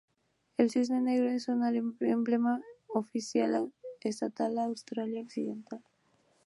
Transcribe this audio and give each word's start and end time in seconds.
El 0.57 0.71
cisne 0.71 0.99
negro 0.99 1.29
es 1.29 1.47
el 1.47 1.61
emblema 1.99 2.59
oficial 2.87 3.71
estatal 4.01 4.55
de 4.55 4.61
Australia 4.61 5.21
Occidental. 5.21 5.83